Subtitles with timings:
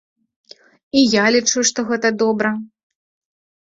[1.01, 2.49] І я лічу, што гэта добра.